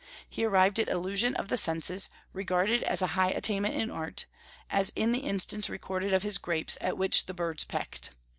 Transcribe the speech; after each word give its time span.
He 0.27 0.45
arrived 0.45 0.79
at 0.79 0.89
illusion 0.89 1.35
of 1.35 1.49
the 1.49 1.57
senses, 1.57 2.09
regarded 2.33 2.81
as 2.81 3.03
a 3.03 3.13
high 3.13 3.29
attainment 3.29 3.75
in 3.75 3.91
art, 3.91 4.25
as 4.67 4.89
in 4.95 5.11
the 5.11 5.19
instance 5.19 5.69
recorded 5.69 6.11
of 6.11 6.23
his 6.23 6.39
grapes, 6.39 6.75
at 6.81 6.97
which 6.97 7.27
the 7.27 7.35
birds 7.35 7.65
pecked. 7.65 8.09